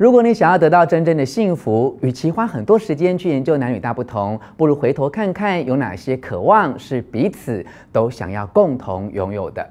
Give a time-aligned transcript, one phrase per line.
[0.00, 9.70] 如果你想要得到真正的幸福，与其花很多时间去研究男女大不同，不如回头看看有哪些渴望是彼此都想要共同拥有的。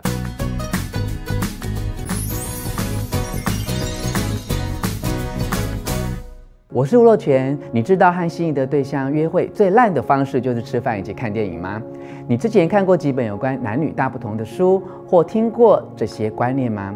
[6.72, 11.82] 我是吴若权，你知道和心仪的对象约会最烂的方式就是吃饭以及看电影吗？
[12.28, 16.94] 你之前看过几本有关男女大不同的书，或听过这些观念吗？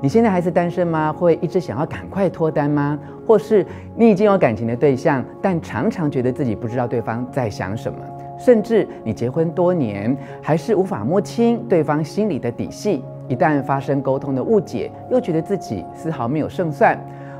[0.00, 1.12] 你现在还是单身吗？
[1.12, 2.98] 会一直想要赶快脱单吗？
[3.26, 7.98] 或是你已经有感情的对象，但常常觉得自己不知道对方在想什么？
[8.38, 13.02] 甚至你结婚多年，还是无法摸清对方心里的底细？
[13.26, 16.96] 一旦发生沟通的误解，又觉得自己丝毫没有胜算？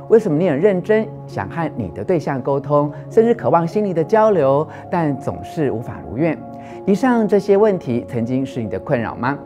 [0.09, 6.37] 为什么你很认真想和你的对象沟通，甚至渴望心灵的交流，但总是无法如愿？
[6.85, 9.37] 以上这些问题曾经是你的困扰吗？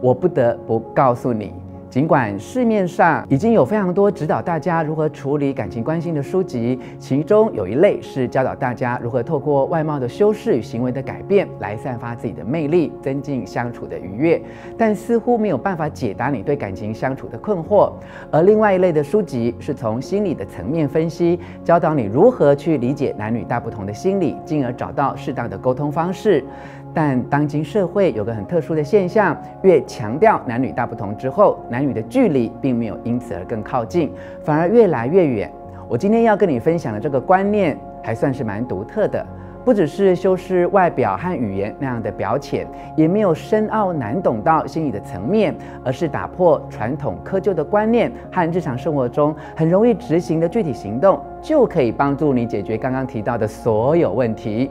[0.00, 1.54] 我不得不告诉你。
[1.90, 14.40] 尽管市面上已经有非常多指导大家如何处理感情关系的书籍，其中有一类是教导大家如何透过外貌的修饰与行为的改变来散发自己的魅力，增进相处的愉悦，
[14.78, 17.90] 但似乎没有办法解答你对感情相处的困惑。
[18.30, 26.44] 而另外一类的书籍是从心理的层面分析，教导你如何去理解男女大不同的心理，进而找到适当的沟通方式。
[26.92, 35.50] 但当今社会有个很特殊的现象，越强调男女大不同之后，男女的距离并没有因此而更靠近，反而越来越远。
[35.88, 39.24] 我今天要跟你分享的这个观念，还算是蛮独特的，
[39.64, 54.70] 不只是修饰外表和语言那样的表浅，也没有深奥难懂到心理的层面，而是打破传统窠臼的观念和日常生活中很容易执行的具体行动，就可以帮助你解决刚刚提到的所有问题。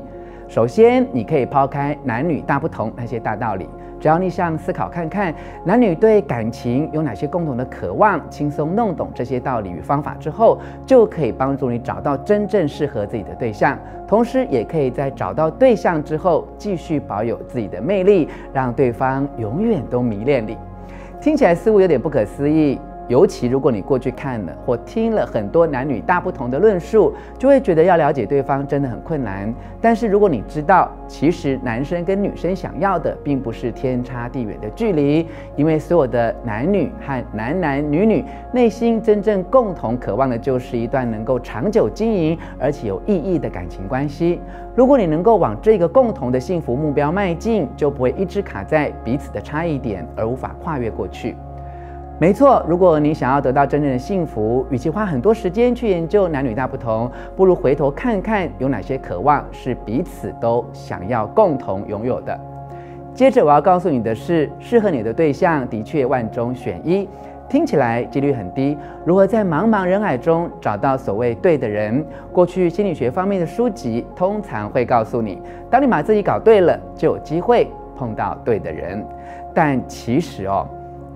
[0.50, 3.70] 首先，你可以抛开男女大不同那些大道理，
[4.00, 5.32] 只要你想思考看看，
[5.64, 13.78] 男女对感情有哪些共同的渴望，轻松弄懂这些道理与方法之后，就可以帮助你找到真正适合自己的对象。
[14.08, 20.58] 同时，也可以在找到对象之后，继续保有自己的魅力，让对方永远都迷恋你。
[21.22, 22.80] 听起来似乎有点不可思议。
[23.10, 29.54] 尤其如果你过去看了或听了很多男女大不同的论述，就会觉得要了解对方真的很困难。
[29.82, 44.40] 但是如果你知道，其实男生跟女生想要的并不是天差地远的距离，因为所有的男女和男男女女内心真正共同渴望的就是一段能够长久经营而且有意义的感情关系。
[44.76, 51.36] 如果你能够往这个共同的幸福目标迈进，就不会一直卡在彼此的差异点而无法跨越过去。
[52.22, 62.38] 没错，如果你想要得到真正的幸福，与其花很多时间去研究男女大不同，不如回头看看有哪些渴望是彼此都想要共同拥有的。
[63.14, 67.08] 接着我要告诉你的是，适合你的对象的确万中选一，
[67.48, 68.78] 听起来几率很低。
[69.06, 72.06] 如何在茫茫人海中找到所谓对的人？
[72.34, 79.02] 过去心理学方面的书籍通常会告诉你，当你把自己搞对了，就有机会碰到对的人。
[79.54, 80.68] 但其实哦。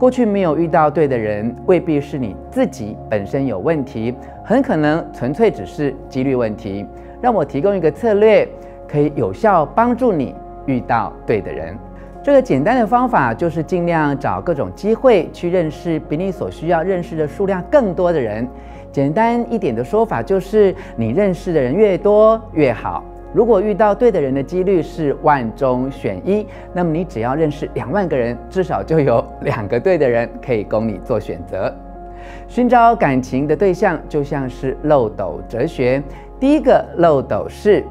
[0.04, 6.86] 过去没有遇到对的人，未必是你自己本身有问题，很可能纯粹只是几率问题。
[7.22, 8.46] 让我提供一个策略，
[8.86, 11.74] 可以有效帮助你遇到对的人。
[12.22, 18.46] 这个简单的方法就是尽量找各种机会去认识比你所需要认识的数量更多的人。
[18.92, 23.02] 简单一点的说法就是，你认识的人越多越好。
[23.34, 31.74] 如果遇到对的人的几率是万中选一，那么你只要认识两万个人，至少就有两个对的人可以供你做选择。
[32.48, 36.02] 寻找感情的对象就像是漏斗哲学，
[36.40, 37.84] 第一个漏斗是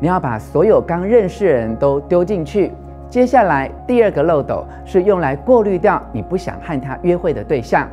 [0.00, 2.72] 你要把所有刚认识的人都丢进去，
[3.10, 7.86] 接下来第二个漏斗是用来过滤掉你不想和他约会的对象。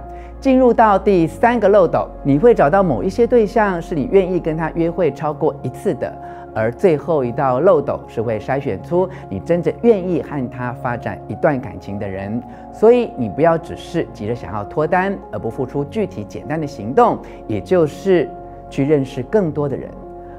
[0.44, 6.14] 进入到第三个漏斗，你会找到某一些对象是你愿意跟他约会超过一次的。
[6.54, 12.44] 而最后一道漏斗是会筛选出你真正愿意和他发展一段感情的人，
[12.74, 17.18] 所以你不要只是急着想要脱单，而不付出具体简单的行动，
[17.48, 18.30] 也就是
[18.70, 19.90] 去认识更多的人。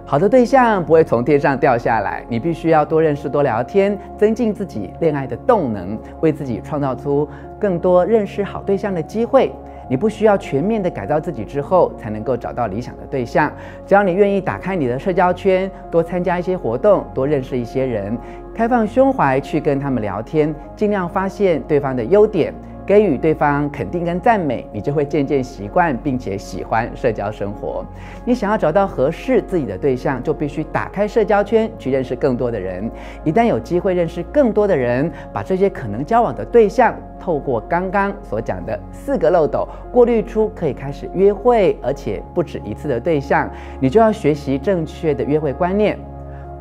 [0.05, 7.27] 好的对象不会从天上掉下来，你必须要多认识、多聊天，增进自己恋爱的动能，为自己创造出
[7.59, 9.50] 更多认识好对象的机会。
[9.89, 13.53] 你不需要全面的改造自己之后才能够找到理想的对象，
[13.87, 18.17] 只要你愿意打开你的社交圈，多参加一些活动，多认识一些人，
[18.55, 22.55] 开放胸怀去跟他们聊天，尽量发现对方的优点，
[22.87, 27.85] 给予对方肯定跟赞美，你就会渐渐习惯并且喜欢社交生活。
[28.25, 32.91] 你想要找到合适自己的对象，就必须打开社交圈，去认识更多的人。
[33.25, 43.51] 一旦有机会认识更多的人，把这些可能交往的对象，透过刚刚所讲的四个漏斗，过滤出可以开始约会，而且不止一次的对象，
[43.81, 45.99] 你就要学习正确的约会观念。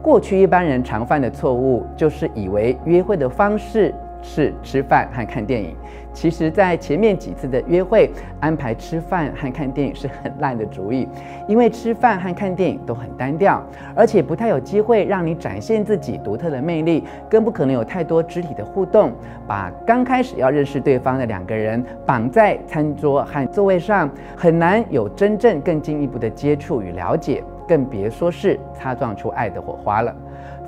[0.01, 5.75] 过去一般人常犯的错误，就是以为约会的方式是吃饭和看电影。
[6.13, 11.07] 其实，在前面几次的约会安排吃饭和看电影是很烂的主意，
[11.47, 13.61] 因为吃饭和看电影都很单调，
[13.95, 19.11] 而且不太有机会让你展现自己独特的魅力，更不可能有太多肢体的互动。
[19.47, 30.15] 把刚开始要认识对方的两个人绑在餐桌和座位上，很难有真正更进一步的接触与了解，更别说是擦撞出爱的火花了。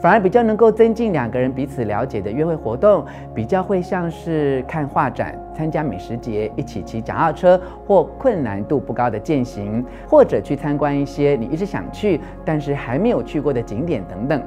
[0.06, 3.04] 反而比较能够增进两个人彼此了解的约会活动，
[3.34, 14.40] 比较会像是看画展、参加美食节、一起骑脚踏车或困难度不高的健行，或者去参观一些你一直想去但是还没有去过的景点等等。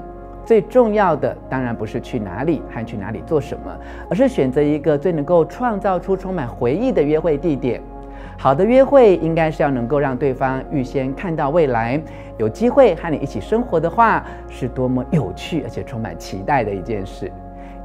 [0.44, 3.76] 最重要的当然不是去哪里和去哪里做什么，
[4.08, 7.82] 而是选择一个最能够创造出充满回忆的约会地点。
[8.36, 12.00] 好的约会应该是要能够让对方预先看到未来，
[12.36, 17.30] 有机会和你一起生活的话，是多么有趣而且充满期待的一件事。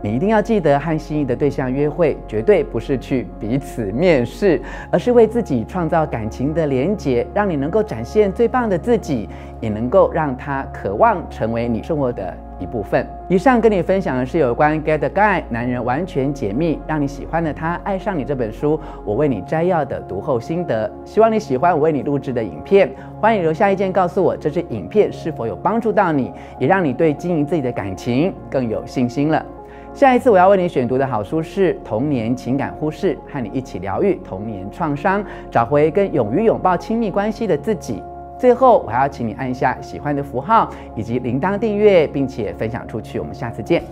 [0.01, 9.29] 你一定要记得，和心仪的对象约会，绝对不是去彼此面试，而是为自己创造感情的连结，让你能够展现最棒的自己，
[9.62, 13.06] 也能够让他渴望成为你生活的一部分。
[13.27, 20.89] 以上跟你分享的是有关《Get Guy》男人完全解密，让你喜欢的他爱上你这本书，我为你摘要的读后心得。
[21.04, 22.89] 希望你喜欢我为你录制的影片，
[23.21, 29.45] 欢迎留下意见告诉我，这支影片是否有帮助到你，也让你对经营自己的感情更有信心了。
[29.94, 38.01] 下一次我要为你选读的好书是《童年情感忽视》，和你一起疗愈童年创伤，找回跟勇于拥抱亲密关系的自己。
[38.38, 43.19] 最后，我还要请你按一下喜欢的符号以及铃铛订阅，并且分享出去。
[43.19, 43.83] 我们下次见。